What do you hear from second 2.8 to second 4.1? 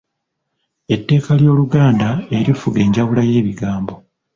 enjawula y’ebigambo.